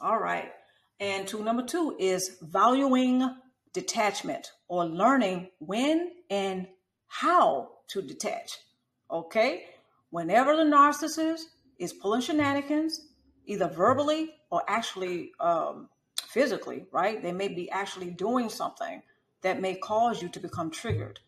All 0.02 0.20
right, 0.20 0.52
and 1.00 1.28
tool 1.28 1.44
number 1.44 1.64
two 1.64 1.96
is 2.00 2.38
valuing 2.42 3.30
detachment 3.74 4.52
or 4.68 4.86
learning 4.86 5.50
when 5.60 6.12
and 6.30 6.68
how 7.08 7.70
to 7.90 8.02
detach. 8.02 8.58
Okay, 9.12 9.66
whenever 10.12 10.56
the 10.56 10.64
narcissist 10.64 11.42
is 11.78 11.94
pulling 11.94 12.22
shenanigans, 12.22 13.08
either 13.46 13.68
verbally 13.68 14.36
or 14.52 14.62
actually 14.68 15.32
um, 15.40 15.90
physically, 16.28 16.86
right? 16.92 17.22
They 17.22 17.32
may 17.32 17.48
be 17.48 17.70
actually 17.72 18.12
doing 18.12 18.50
something 18.50 19.02
that 19.42 19.62
may 19.62 19.76
cause 19.76 20.22
you 20.22 20.30
to 20.30 20.40
become 20.40 20.70
triggered. 20.70 21.20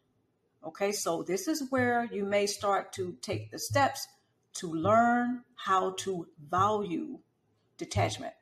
Okay, 0.63 0.91
so 0.91 1.23
this 1.23 1.47
is 1.47 1.63
where 1.71 2.07
you 2.11 2.23
may 2.23 2.45
start 2.45 2.93
to 2.93 3.17
take 3.21 3.49
the 3.49 3.57
steps 3.57 4.07
to 4.53 4.71
learn 4.71 5.43
how 5.55 5.91
to 5.99 6.27
value 6.49 7.17
detachment. 7.77 8.33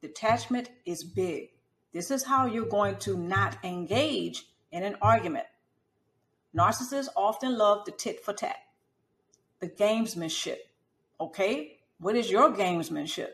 Detachment 0.00 0.70
is 0.84 1.04
big. 1.04 1.50
This 1.92 2.10
is 2.10 2.24
how 2.24 2.46
you're 2.46 2.66
going 2.66 2.96
to 2.98 3.16
not 3.16 3.56
engage 3.64 4.46
in 4.70 4.82
an 4.82 4.96
argument. 5.02 5.46
Narcissists 6.56 7.08
often 7.16 7.56
love 7.56 7.84
the 7.84 7.92
tit 7.92 8.24
for 8.24 8.32
tat, 8.32 8.56
the 9.60 9.68
gamesmanship. 9.68 10.58
Okay, 11.20 11.78
what 11.98 12.16
is 12.16 12.30
your 12.30 12.50
gamesmanship? 12.50 13.30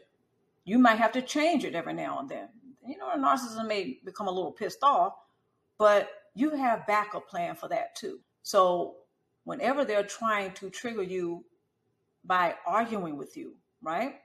You 0.64 0.78
might 0.78 0.98
have 0.98 1.12
to 1.12 1.22
change 1.22 1.64
it 1.64 1.74
every 1.74 1.94
now 1.94 2.18
and 2.18 2.28
then. 2.28 2.48
You 2.86 2.98
know, 2.98 3.10
a 3.10 3.18
narcissist 3.18 3.66
may 3.66 4.00
become 4.04 4.28
a 4.28 4.32
little 4.32 4.52
pissed 4.52 4.82
off, 4.82 5.14
but 5.78 6.08
you 6.34 6.50
have 6.50 6.86
backup 6.86 7.28
plan 7.28 7.54
for 7.54 7.68
that 7.68 7.94
too. 7.94 8.20
So 8.42 8.96
whenever 9.44 9.84
they're 9.84 10.02
trying 10.02 10.52
to 10.52 10.70
trigger 10.70 11.02
you 11.02 11.44
by 12.24 12.54
arguing 12.66 13.16
with 13.16 13.36
you, 13.36 13.54
right? 13.80 14.16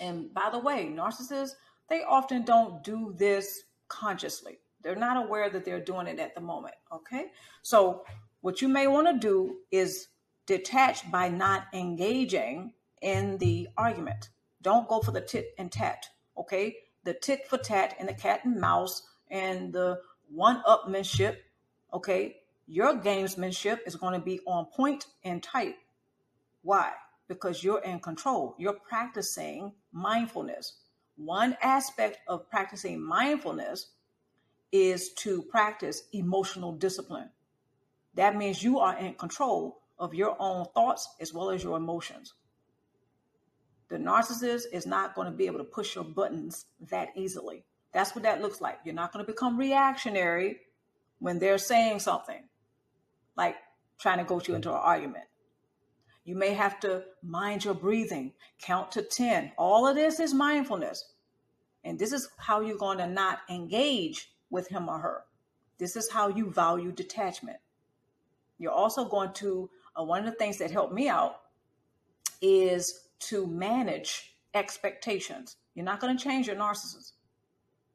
And 0.00 0.32
by 0.32 0.50
the 0.50 0.58
way, 0.58 0.90
narcissists, 0.92 1.54
they 1.90 2.02
often 2.04 2.44
don't 2.44 2.82
do 2.82 3.12
this 3.18 3.64
consciously. 3.88 4.58
They're 4.82 4.96
not 4.96 5.22
aware 5.22 5.50
that 5.50 5.64
they're 5.64 5.84
doing 5.84 6.06
it 6.06 6.18
at 6.18 6.34
the 6.34 6.40
moment, 6.40 6.74
okay? 6.90 7.26
So 7.62 8.04
what 8.40 8.62
you 8.62 8.68
may 8.68 8.86
want 8.86 9.08
to 9.08 9.18
do 9.18 9.58
is 9.70 10.08
detach 10.46 11.10
by 11.10 11.28
not 11.28 11.64
engaging 11.74 12.72
in 13.02 13.36
the 13.38 13.68
argument. 13.76 14.30
Don't 14.62 14.88
go 14.88 15.00
for 15.00 15.10
the 15.10 15.20
tit 15.20 15.48
and 15.58 15.70
tat, 15.70 16.06
okay? 16.38 16.76
The 17.04 17.14
tit 17.14 17.46
for 17.48 17.58
tat 17.58 17.96
and 17.98 18.08
the 18.08 18.14
cat 18.14 18.44
and 18.44 18.58
mouse 18.58 19.02
and 19.28 19.72
the 19.72 20.00
one 20.30 20.62
upmanship, 20.66 21.36
okay? 21.92 22.36
Your 22.66 22.94
gamesmanship 22.94 23.80
is 23.84 23.96
going 23.96 24.14
to 24.14 24.24
be 24.24 24.40
on 24.46 24.66
point 24.66 25.06
and 25.24 25.42
tight. 25.42 25.74
Why? 26.62 26.92
Because 27.26 27.64
you're 27.64 27.82
in 27.82 28.00
control. 28.00 28.54
You're 28.58 28.78
practicing 28.88 29.72
mindfulness. 29.92 30.74
One 31.24 31.54
aspect 31.60 32.20
of 32.26 32.48
practicing 32.48 32.98
mindfulness 32.98 33.90
is 34.72 35.12
to 35.14 35.42
practice 35.42 36.04
emotional 36.14 36.72
discipline. 36.72 37.28
That 38.14 38.36
means 38.36 38.62
you 38.62 38.78
are 38.78 38.96
in 38.96 39.12
control 39.14 39.82
of 39.98 40.14
your 40.14 40.34
own 40.38 40.64
thoughts 40.74 41.06
as 41.20 41.34
well 41.34 41.50
as 41.50 41.62
your 41.62 41.76
emotions. 41.76 42.32
The 43.90 43.98
narcissist 43.98 44.62
is 44.72 44.86
not 44.86 45.14
going 45.14 45.30
to 45.30 45.36
be 45.36 45.44
able 45.44 45.58
to 45.58 45.64
push 45.64 45.94
your 45.94 46.04
buttons 46.04 46.64
that 46.88 47.08
easily. 47.14 47.64
That's 47.92 48.14
what 48.14 48.22
that 48.22 48.40
looks 48.40 48.62
like. 48.62 48.78
You're 48.84 48.94
not 48.94 49.12
going 49.12 49.24
to 49.24 49.30
become 49.30 49.58
reactionary 49.58 50.60
when 51.18 51.38
they're 51.38 51.58
saying 51.58 51.98
something 51.98 52.48
like 53.36 53.56
trying 53.98 54.18
to 54.18 54.24
coach 54.24 54.48
you 54.48 54.54
into 54.54 54.70
an 54.70 54.76
argument. 54.76 55.24
You 56.24 56.36
may 56.36 56.52
have 56.54 56.78
to 56.80 57.04
mind 57.22 57.64
your 57.64 57.74
breathing, 57.74 58.32
count 58.60 58.92
to 58.92 59.02
10. 59.02 59.52
All 59.56 59.86
of 59.86 59.96
this 59.96 60.20
is 60.20 60.34
mindfulness. 60.34 61.12
And 61.84 61.98
this 61.98 62.12
is 62.12 62.28
how 62.36 62.60
you're 62.60 62.76
going 62.76 62.98
to 62.98 63.06
not 63.06 63.40
engage 63.48 64.32
with 64.50 64.68
him 64.68 64.88
or 64.88 64.98
her. 64.98 65.24
This 65.78 65.96
is 65.96 66.10
how 66.10 66.28
you 66.28 66.50
value 66.50 66.92
detachment. 66.92 67.56
You're 68.58 68.72
also 68.72 69.06
going 69.06 69.32
to, 69.34 69.70
uh, 69.98 70.04
one 70.04 70.20
of 70.20 70.26
the 70.26 70.36
things 70.36 70.58
that 70.58 70.70
helped 70.70 70.92
me 70.92 71.08
out 71.08 71.40
is 72.42 73.08
to 73.20 73.46
manage 73.46 74.36
expectations. 74.54 75.56
You're 75.74 75.84
not 75.84 76.00
going 76.00 76.16
to 76.16 76.22
change 76.22 76.46
your 76.46 76.56
narcissist, 76.56 77.12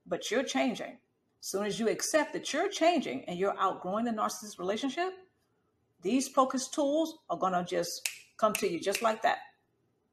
but 0.08 0.32
you're 0.32 0.44
changing. 0.44 0.98
As 1.40 1.48
soon 1.48 1.66
as 1.66 1.80
you 1.80 1.90
accept 1.90 2.34
that 2.34 2.52
you're 2.52 2.70
changing 2.70 3.24
and 3.26 3.38
you're 3.38 3.58
outgrowing 3.60 4.06
the 4.06 4.12
narcissist 4.12 4.58
relationship, 4.58 5.14
these 6.06 6.28
focus 6.28 6.68
tools 6.68 7.18
are 7.32 7.38
going 7.38 7.54
to 7.54 7.64
just 7.64 8.08
come 8.38 8.54
to 8.54 8.72
you 8.72 8.80
just 8.80 9.02
like 9.02 9.24
that. 9.24 9.40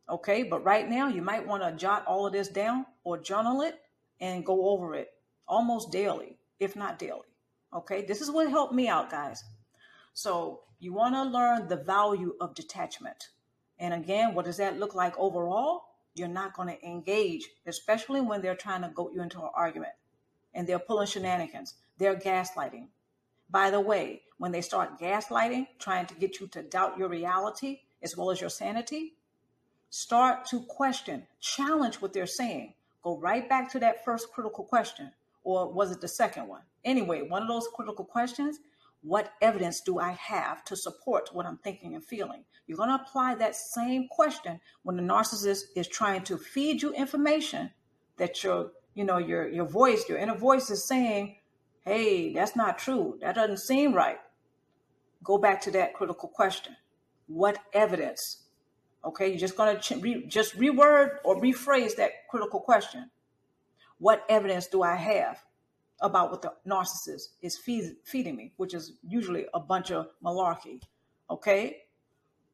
Okay, 0.08 0.42
but 0.42 0.64
right 0.64 0.88
now 0.88 1.06
you 1.06 1.20
might 1.20 1.46
want 1.46 1.62
to 1.62 1.70
jot 1.72 2.06
all 2.06 2.26
of 2.26 2.32
this 2.32 2.48
down 2.48 2.86
or 3.04 3.18
journal 3.18 3.60
it 3.60 3.78
and 4.18 4.46
go 4.46 4.70
over 4.70 4.94
it 4.94 5.10
almost 5.46 5.92
daily, 5.92 6.38
if 6.58 6.74
not 6.76 6.98
daily. 6.98 7.28
Okay, 7.74 8.06
this 8.06 8.22
is 8.22 8.30
what 8.30 8.48
helped 8.48 8.72
me 8.72 8.88
out, 8.88 9.10
guys. 9.10 9.44
So 10.14 10.60
you 10.80 10.94
want 10.94 11.14
to 11.14 11.24
learn 11.24 11.68
the 11.68 11.76
value 11.76 12.36
of 12.40 12.54
detachment. 12.54 13.28
And 13.78 13.92
again, 13.92 14.34
what 14.34 14.46
does 14.46 14.56
that 14.56 14.78
look 14.78 14.94
like 14.94 15.18
overall? 15.18 15.82
You're 16.14 16.28
not 16.28 16.54
going 16.54 16.68
to 16.68 16.82
engage, 16.86 17.46
especially 17.66 18.22
when 18.22 18.40
they're 18.40 18.54
trying 18.54 18.80
to 18.80 18.88
go 18.88 19.10
you 19.10 19.20
into 19.20 19.42
an 19.42 19.50
argument 19.54 19.92
and 20.54 20.66
they're 20.66 20.78
pulling 20.78 21.06
shenanigans. 21.06 21.74
They're 21.98 22.16
gaslighting. 22.16 22.88
By 23.52 23.70
the 23.70 23.80
way, 23.80 24.22
when 24.38 24.50
they 24.50 24.62
start 24.62 24.98
gaslighting, 24.98 25.66
trying 25.78 26.06
to 26.06 26.14
get 26.14 26.40
you 26.40 26.46
to 26.48 26.62
doubt 26.62 26.98
your 26.98 27.08
reality 27.08 27.80
as 28.02 28.16
well 28.16 28.30
as 28.30 28.40
your 28.40 28.50
sanity, 28.50 29.12
start 29.90 30.46
to 30.46 30.62
question, 30.62 31.26
challenge 31.40 31.96
what 31.96 32.14
they're 32.14 32.26
saying. 32.26 32.72
Go 33.02 33.18
right 33.18 33.46
back 33.46 33.70
to 33.72 33.78
that 33.80 34.04
first 34.04 34.32
critical 34.32 34.64
question, 34.64 35.12
or 35.44 35.70
was 35.70 35.92
it 35.92 36.00
the 36.00 36.08
second 36.08 36.48
one? 36.48 36.62
Anyway, 36.84 37.22
one 37.22 37.42
of 37.42 37.48
those 37.48 37.68
critical 37.74 38.06
questions 38.06 38.58
what 39.02 39.32
evidence 39.42 39.80
do 39.80 39.98
I 39.98 40.12
have 40.12 40.64
to 40.66 40.76
support 40.76 41.30
what 41.32 41.44
I'm 41.44 41.58
thinking 41.58 41.94
and 41.94 42.04
feeling? 42.04 42.44
You're 42.66 42.76
going 42.76 42.88
to 42.88 43.02
apply 43.02 43.34
that 43.34 43.56
same 43.56 44.06
question 44.08 44.60
when 44.84 44.96
the 44.96 45.02
narcissist 45.02 45.64
is 45.74 45.88
trying 45.88 46.22
to 46.22 46.38
feed 46.38 46.82
you 46.82 46.92
information 46.92 47.72
that 48.16 48.44
your, 48.44 48.70
you 48.94 49.04
know, 49.04 49.18
your 49.18 49.48
your 49.48 49.64
voice, 49.64 50.08
your 50.08 50.18
inner 50.18 50.36
voice 50.36 50.70
is 50.70 50.84
saying 50.84 51.36
hey, 51.84 52.32
that's 52.32 52.56
not 52.56 52.78
true. 52.78 53.18
That 53.20 53.34
doesn't 53.34 53.58
seem 53.58 53.92
right. 53.92 54.18
Go 55.22 55.38
back 55.38 55.60
to 55.62 55.70
that 55.72 55.94
critical 55.94 56.28
question. 56.28 56.76
What 57.26 57.58
evidence? 57.72 58.44
Okay, 59.04 59.28
you're 59.28 59.38
just 59.38 59.56
going 59.56 59.78
to 59.78 59.96
re- 59.96 60.26
just 60.26 60.56
reword 60.58 61.16
or 61.24 61.40
rephrase 61.40 61.96
that 61.96 62.28
critical 62.30 62.60
question. 62.60 63.10
What 63.98 64.24
evidence 64.28 64.66
do 64.66 64.82
I 64.82 64.96
have 64.96 65.44
about 66.00 66.30
what 66.30 66.42
the 66.42 66.52
narcissist 66.66 67.28
is 67.40 67.56
feed- 67.56 67.96
feeding 68.04 68.36
me, 68.36 68.52
which 68.56 68.74
is 68.74 68.92
usually 69.06 69.46
a 69.54 69.60
bunch 69.60 69.90
of 69.90 70.08
malarkey? 70.24 70.80
Okay, 71.30 71.82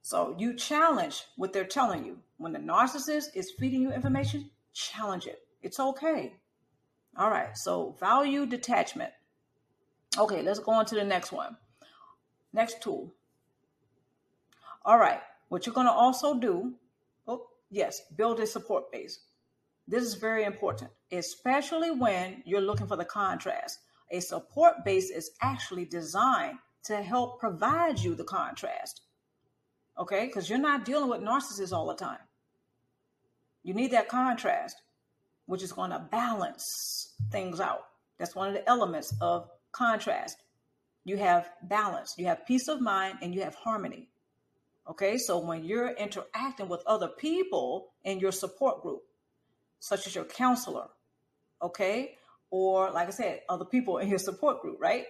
so 0.03 0.35
you 0.39 0.55
challenge 0.55 1.25
what 1.37 1.53
they're 1.53 1.65
telling 1.65 2.05
you. 2.05 2.19
When 2.37 2.53
the 2.53 2.59
narcissist 2.59 3.35
is 3.35 3.51
feeding 3.59 3.83
you 3.83 3.93
information, 3.93 4.51
challenge 4.73 5.27
it. 5.27 5.41
It's 5.63 5.81
okay. 5.81 6.35
All 7.17 7.31
right, 7.31 7.57
so 7.57 7.97
value 7.99 8.47
detachment. 8.47 9.13
Okay, 10.19 10.43
let's 10.43 10.59
go 10.59 10.73
on 10.73 10.85
to 10.87 10.97
the 10.97 11.05
next 11.05 11.31
one. 11.31 11.57
Next 12.53 12.83
tool. 12.83 13.15
All 14.85 14.99
right, 14.99 15.21
what 15.49 15.65
you're 15.65 15.75
going 15.75 15.87
to 15.87 15.93
also 15.93 16.35
do, 16.39 16.75
oh, 17.27 17.47
yes, 17.71 18.03
build 18.17 18.41
a 18.41 18.47
support 18.47 18.91
base. 18.91 19.21
This 19.87 20.03
is 20.03 20.15
very 20.15 20.45
important, 20.45 20.91
especially 21.13 21.91
when 21.91 22.43
you're 22.45 22.61
looking 22.61 22.87
for 22.87 22.97
the 22.97 23.05
contrast. 23.05 23.79
A 24.11 24.21
support 24.21 24.85
base 24.85 25.11
is 25.11 25.31
actually 25.41 25.85
designed 25.85 26.59
to 26.85 26.97
help 26.97 27.39
provide 27.39 27.99
you 27.99 28.15
the 28.15 28.25
contrast. 28.25 29.03
Okay, 29.99 30.27
because 30.27 30.49
you're 30.49 30.59
not 30.59 30.85
dealing 30.85 31.11
with 31.11 31.21
narcissists 31.21 31.73
all 31.73 31.87
the 31.87 31.95
time. 31.95 32.19
You 33.63 33.75
need 33.75 33.91
that 33.93 34.09
contrast, 34.09 34.83
which 35.47 35.63
is 35.63 35.73
going 35.73 35.91
to 35.91 36.09
balance 36.11 37.15
things 37.31 37.61
out. 37.61 37.85
That's 38.19 38.35
one 38.35 38.49
of 38.49 38.55
the 38.55 38.69
elements 38.69 39.15
of 39.21 39.49
contrast. 39.73 40.39
You 41.05 41.17
have 41.19 41.51
balance, 41.63 42.15
you 42.19 42.27
have 42.27 42.47
peace 42.47 42.69
of 42.69 42.81
mind, 42.81 43.19
and 43.23 43.35
you 43.35 43.43
have 43.43 43.55
harmony. 43.55 44.09
Okay, 44.89 45.19
so 45.19 45.39
when 45.39 45.65
you're 45.65 45.91
interacting 45.91 46.69
with 46.69 46.83
other 46.87 47.09
people 47.09 47.89
in 48.05 48.21
your 48.21 48.33
support 48.33 48.83
group, 48.83 49.03
such 49.81 50.07
as 50.07 50.15
your 50.15 50.25
counselor, 50.25 50.89
okay, 51.63 52.17
or 52.51 52.91
like 52.91 53.09
I 53.09 53.11
said, 53.11 53.41
other 53.49 53.65
people 53.65 53.99
in 53.99 54.09
your 54.09 54.19
support 54.19 54.63
group, 54.63 54.79
right? 54.81 55.05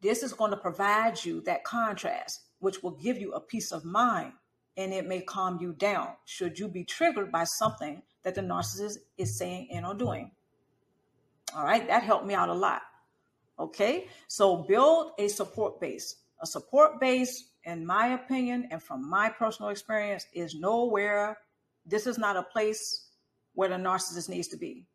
This 0.00 0.22
is 0.22 0.32
going 0.32 0.52
to 0.52 0.56
provide 0.56 1.24
you 1.24 1.40
that 1.42 1.64
contrast, 1.64 2.40
which 2.60 2.82
will 2.82 2.92
give 2.92 3.18
you 3.18 3.32
a 3.32 3.40
peace 3.40 3.72
of 3.72 3.84
mind 3.84 4.32
and 4.78 4.94
it 4.94 5.06
may 5.06 5.20
calm 5.20 5.58
you 5.60 5.72
down 5.72 6.08
should 6.24 6.58
you 6.58 6.68
be 6.68 6.84
triggered 6.84 7.32
by 7.32 7.42
something 7.44 8.00
that 8.22 8.36
the 8.36 8.40
narcissist 8.40 8.98
is 9.18 9.36
saying 9.36 9.68
and 9.72 9.84
or 9.84 9.94
doing. 9.94 10.30
All 11.54 11.64
right, 11.64 11.86
that 11.88 12.04
helped 12.04 12.26
me 12.26 12.34
out 12.34 12.48
a 12.48 12.54
lot. 12.54 12.82
Okay, 13.58 14.06
so 14.28 14.56
build 14.56 15.12
a 15.18 15.28
support 15.28 15.80
base. 15.80 16.16
A 16.40 16.46
support 16.46 17.00
base, 17.00 17.50
in 17.64 17.84
my 17.84 18.08
opinion, 18.08 18.68
and 18.70 18.80
from 18.80 19.08
my 19.08 19.28
personal 19.28 19.70
experience, 19.70 20.26
is 20.32 20.54
nowhere. 20.54 21.38
This 21.84 22.06
is 22.06 22.18
not 22.18 22.36
a 22.36 22.42
place 22.42 23.08
where 23.54 23.68
the 23.68 23.74
narcissist 23.74 24.28
needs 24.28 24.48
to 24.48 24.56
be. 24.56 24.86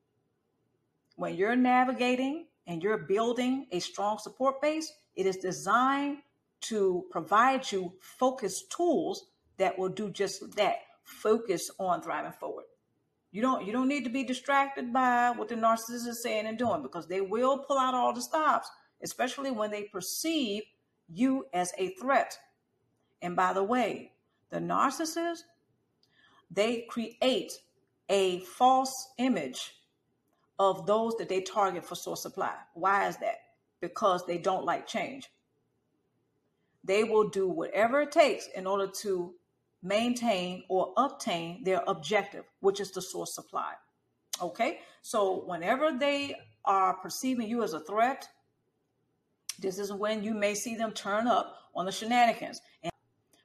When 1.16 1.36
you're 1.36 1.58
navigating 1.58 2.48
and 2.66 2.82
you're 2.82 3.00
building 3.00 3.68
a 3.72 3.80
strong 3.80 4.18
support 4.18 4.62
base, 4.62 4.92
it 5.16 5.26
is 5.26 5.38
designed 5.38 6.20
to 6.62 7.04
provide 7.12 7.70
you 7.72 7.94
focused 8.00 8.72
tools 8.72 9.26
that 9.58 9.78
will 9.78 9.90
do 9.90 10.10
just 10.10 10.56
that. 10.56 10.78
Focus 11.04 11.70
on 11.78 12.02
thriving 12.02 12.32
forward. 12.32 12.63
You 13.34 13.42
don't 13.42 13.66
you 13.66 13.74
don't 13.74 13.88
need 13.88 14.04
to 14.04 14.12
be 14.12 14.24
distracted 14.24 14.94
by 14.94 15.32
what 15.32 15.50
the 15.50 15.56
narcissist 15.56 16.08
is 16.08 16.22
saying 16.22 16.46
and 16.46 16.58
doing 16.58 16.84
because 16.84 17.08
they 17.08 17.20
will 17.20 17.58
pull 17.58 17.80
out 17.80 17.96
all 17.96 18.14
the 18.14 18.22
stops, 18.22 18.70
especially 19.02 19.50
when 19.50 19.72
they 19.72 19.86
perceive 19.86 20.62
you 21.10 21.48
as 21.52 21.74
a 21.80 21.96
threat. 21.96 22.38
And 23.24 23.36
by 23.36 23.54
the 23.54 23.64
way, 23.64 24.12
the 24.52 24.60
narcissist 24.60 25.40
they 26.52 26.86
create 26.88 27.54
a 28.08 28.42
false 28.42 28.94
image 29.18 29.72
of 30.60 30.86
those 30.86 31.16
that 31.16 31.28
they 31.28 31.42
target 31.42 31.84
for 31.84 31.96
source 31.96 32.22
supply. 32.22 32.54
Why 32.76 33.08
is 33.08 33.18
that? 33.18 33.38
Because 33.82 34.28
they 34.28 34.38
don't 34.38 34.64
like 34.64 34.86
change. 34.86 35.32
They 36.84 37.04
will 37.04 37.30
do 37.30 37.48
whatever 37.48 38.02
it 38.02 38.12
takes 38.12 38.48
in 38.56 38.68
order 38.68 38.88
to 39.02 39.34
maintain 39.84 40.64
or 40.70 40.94
obtain 40.98 41.64
their 41.64 41.84
objective, 41.88 42.46
which 42.62 42.80
is 42.80 42.92
the 42.92 43.02
source 43.02 43.36
supply. 43.36 43.74
Okay, 44.42 44.80
so 45.02 45.44
whenever 45.46 45.92
they 45.92 46.36
are 46.66 46.96
perceiving 46.96 47.48
you 47.48 47.62
as 47.62 47.74
a 47.74 47.80
threat, 47.82 48.28
this 49.60 49.78
is 49.78 49.94
when 49.94 50.24
you 50.24 50.34
may 50.34 50.56
see 50.56 50.76
them 50.76 50.92
turn 50.92 51.28
up 51.28 51.56
on 51.76 51.86
the 51.86 51.92
shenanigans. 51.92 52.62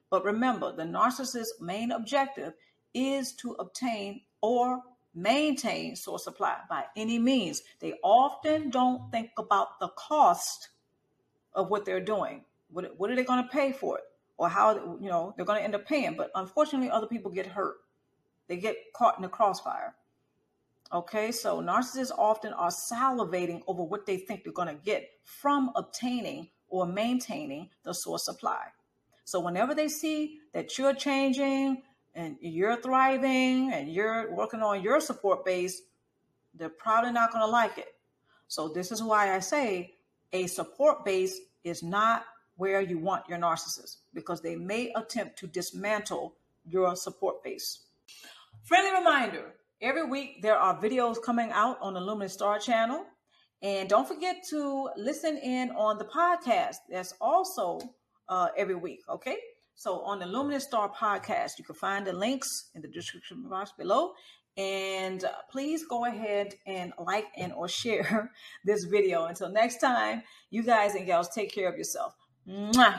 But 0.09 0.25
remember, 0.25 0.71
the 0.71 0.83
narcissist's 0.83 1.61
main 1.61 1.91
objective 1.91 2.53
is 2.93 3.33
to 3.33 3.51
obtain 3.59 4.21
or 4.41 4.81
maintain 5.13 5.95
source 5.95 6.23
supply 6.23 6.57
by 6.69 6.85
any 6.95 7.19
means. 7.19 7.61
They 7.79 7.93
often 8.03 8.69
don't 8.69 9.11
think 9.11 9.29
about 9.37 9.79
the 9.79 9.89
cost 9.89 10.69
of 11.53 11.69
what 11.69 11.85
they're 11.85 11.99
doing. 11.99 12.43
What, 12.71 12.97
what 12.97 13.11
are 13.11 13.15
they 13.15 13.23
going 13.23 13.43
to 13.43 13.49
pay 13.49 13.71
for 13.71 13.97
it? 13.97 14.03
Or 14.39 14.47
how 14.47 14.97
you 14.99 15.09
know 15.09 15.33
they're 15.35 15.45
going 15.45 15.59
to 15.59 15.63
end 15.63 15.75
up 15.75 15.85
paying 15.85 16.15
but 16.15 16.31
unfortunately 16.33 16.89
other 16.89 17.05
people 17.05 17.29
get 17.29 17.45
hurt. 17.45 17.75
They 18.47 18.57
get 18.57 18.77
caught 18.95 19.17
in 19.17 19.21
the 19.21 19.29
crossfire. 19.29 19.93
Okay 20.91 21.31
so 21.31 21.61
narcissists 21.61 22.11
often 22.17 22.53
are 22.53 22.71
salivating 22.71 23.61
over 23.67 23.83
what 23.83 24.07
they 24.07 24.17
think 24.17 24.43
they're 24.43 24.53
going 24.53 24.69
to 24.69 24.81
get 24.83 25.07
from 25.25 25.71
obtaining 25.75 26.47
or 26.69 26.87
maintaining 26.87 27.69
the 27.83 27.93
source 27.93 28.25
supply. 28.25 28.63
So 29.25 29.41
whenever 29.41 29.75
they 29.75 29.89
see 29.89 30.39
that 30.53 30.77
you're 30.77 30.95
changing 30.95 31.83
and 32.15 32.37
you're 32.39 32.81
thriving 32.81 33.71
and 33.73 33.91
you're 33.91 34.33
working 34.33 34.61
on 34.61 34.81
your 34.81 35.01
support 35.01 35.45
base 35.45 35.81
they're 36.55 36.69
probably 36.69 37.11
not 37.11 37.31
going 37.31 37.43
to 37.43 37.51
like 37.51 37.77
it. 37.77 37.93
So 38.47 38.69
this 38.69 38.91
is 38.91 39.03
why 39.03 39.35
i 39.35 39.39
say 39.39 39.95
a 40.31 40.47
support 40.47 41.03
base 41.03 41.39
is 41.63 41.83
not 41.83 42.23
where 42.59 42.81
you 42.81 42.97
want 42.97 43.23
your 43.29 43.39
narcissist 43.39 43.95
because 44.13 44.41
they 44.41 44.55
may 44.55 44.91
attempt 44.95 45.39
to 45.39 45.47
dismantle 45.47 46.35
your 46.65 46.93
support 46.95 47.41
base. 47.41 47.85
Friendly 48.63 48.91
reminder 48.91 49.53
every 49.81 50.03
week 50.03 50.41
there 50.41 50.57
are 50.57 50.79
videos 50.79 51.23
coming 51.23 51.51
out 51.51 51.77
on 51.81 51.93
the 51.93 52.01
Luminous 52.01 52.33
Star 52.33 52.59
channel. 52.59 53.05
And 53.61 53.87
don't 53.89 54.07
forget 54.07 54.43
to 54.49 54.89
listen 54.97 55.37
in 55.37 55.71
on 55.71 55.97
the 55.97 56.05
podcast. 56.05 56.75
That's 56.89 57.13
also 57.21 57.79
uh, 58.27 58.49
every 58.57 58.75
week, 58.75 59.01
okay? 59.09 59.37
So 59.75 60.01
on 60.01 60.19
the 60.19 60.25
Luminous 60.25 60.65
Star 60.65 60.89
podcast, 60.89 61.57
you 61.57 61.63
can 61.63 61.75
find 61.75 62.05
the 62.05 62.13
links 62.13 62.71
in 62.75 62.81
the 62.81 62.89
description 62.89 63.47
box 63.49 63.71
below. 63.77 64.11
And 64.57 65.23
uh, 65.23 65.29
please 65.49 65.85
go 65.85 66.05
ahead 66.05 66.55
and 66.67 66.91
like 66.99 67.27
and 67.37 67.53
or 67.53 67.69
share 67.81 68.31
this 68.65 68.83
video. 68.83 69.25
Until 69.25 69.49
next 69.49 69.77
time, 69.77 70.23
you 70.49 70.63
guys 70.63 70.95
and 70.95 71.05
gals 71.05 71.29
take 71.29 71.53
care 71.53 71.69
of 71.69 71.77
yourself. 71.77 72.15
Mwah. 72.49 72.95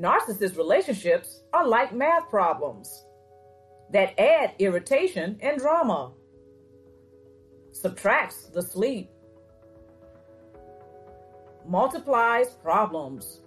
Narcissist 0.00 0.56
relationships 0.56 1.42
are 1.52 1.66
like 1.68 1.92
math 1.92 2.30
problems 2.30 3.04
that 3.92 4.18
add 4.18 4.54
irritation 4.58 5.36
and 5.42 5.58
drama, 5.58 6.12
subtracts 7.72 8.44
the 8.44 8.62
sleep, 8.62 9.10
multiplies 11.68 12.54
problems, 12.62 13.42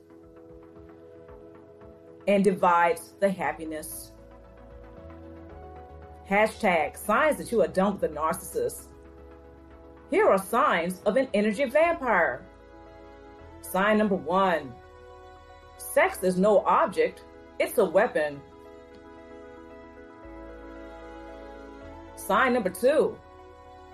and 2.28 2.44
divides 2.44 3.13
the 3.20 3.32
happiness. 3.32 4.12
Hashtag 6.30 6.96
signs 6.96 7.38
that 7.38 7.52
you 7.52 7.63
are 7.63 7.68
done 7.68 7.94
with 7.94 8.02
the 8.02 8.10
narcissist. 8.10 8.89
Here 10.12 10.28
are 10.28 10.38
signs 10.38 11.02
of 11.08 11.18
an 11.18 11.30
energy 11.34 11.66
vampire. 11.66 12.46
Sign 13.62 13.98
number 13.98 14.16
one 14.16 14.72
Sex 15.91 16.24
is 16.24 16.38
no 16.38 16.60
object, 16.60 17.24
it's 17.60 17.78
a 17.78 17.86
weapon. 17.86 18.41
Sign 22.15 22.54
number 22.54 22.69
two, 22.69 23.17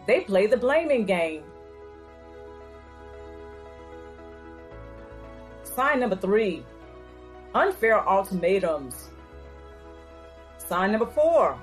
they 0.06 0.21
play 0.21 0.45
the 0.47 0.56
blaming 0.56 1.06
game. 1.06 1.43
Sign 5.63 5.99
number 5.99 6.15
three, 6.15 6.63
unfair 7.56 8.08
ultimatums. 8.08 9.10
Sign 10.58 10.91
number 10.91 11.08
four, 11.08 11.60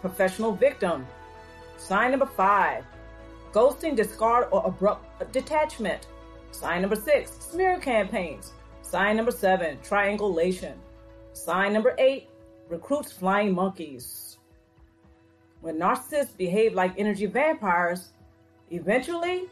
professional 0.00 0.52
victim. 0.52 1.06
Sign 1.76 2.12
number 2.12 2.26
five, 2.26 2.84
ghosting, 3.52 3.96
discard, 3.96 4.48
or 4.50 4.66
abrupt 4.66 5.32
detachment. 5.32 6.06
Sign 6.52 6.80
number 6.82 6.96
six, 6.96 7.32
smear 7.32 7.78
campaigns. 7.78 8.52
Sign 8.90 9.16
number 9.16 9.30
seven, 9.30 9.78
triangulation. 9.82 10.72
Sign 11.34 11.74
number 11.74 11.94
eight, 11.98 12.30
recruits 12.70 13.12
flying 13.12 13.54
monkeys. 13.54 14.38
When 15.60 15.78
narcissists 15.78 16.34
behave 16.34 16.72
like 16.72 16.94
energy 16.96 17.26
vampires, 17.26 18.12
eventually 18.70 19.42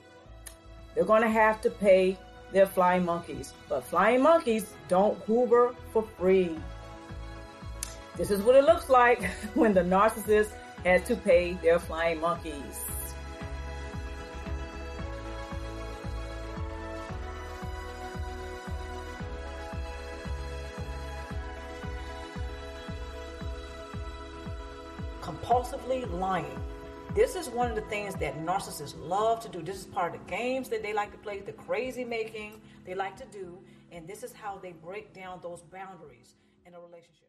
they're 0.94 1.04
going 1.04 1.20
to 1.20 1.28
have 1.28 1.60
to 1.60 1.70
pay 1.70 2.16
their 2.50 2.64
flying 2.64 3.04
monkeys. 3.04 3.52
But 3.68 3.84
flying 3.84 4.22
monkeys 4.22 4.72
don't 4.88 5.18
hoover 5.24 5.74
for 5.92 6.02
free. 6.18 6.58
This 8.16 8.30
is 8.30 8.40
what 8.40 8.54
it 8.54 8.64
looks 8.64 8.88
like 8.88 9.22
when 9.54 9.74
the 9.74 9.82
narcissist 9.82 10.52
has 10.82 11.06
to 11.08 11.14
pay 11.14 11.52
their 11.62 11.78
flying 11.78 12.22
monkeys. 12.22 12.86
Lying. 26.20 26.60
This 27.14 27.34
is 27.34 27.48
one 27.48 27.70
of 27.70 27.76
the 27.76 27.82
things 27.82 28.14
that 28.16 28.44
narcissists 28.44 28.94
love 29.08 29.40
to 29.40 29.48
do. 29.48 29.62
This 29.62 29.76
is 29.76 29.86
part 29.86 30.14
of 30.14 30.20
the 30.20 30.30
games 30.30 30.68
that 30.68 30.82
they 30.82 30.92
like 30.92 31.12
to 31.12 31.18
play, 31.18 31.40
the 31.40 31.52
crazy 31.52 32.04
making 32.04 32.60
they 32.84 32.94
like 32.94 33.16
to 33.16 33.24
do, 33.26 33.58
and 33.90 34.06
this 34.06 34.22
is 34.22 34.32
how 34.32 34.58
they 34.58 34.72
break 34.72 35.14
down 35.14 35.40
those 35.42 35.62
boundaries 35.62 36.34
in 36.66 36.74
a 36.74 36.80
relationship. 36.80 37.26